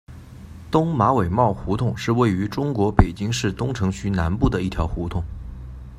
[0.71, 5.23] 东马尾帽胡同是位于中国北京市东城区南部的一条胡同。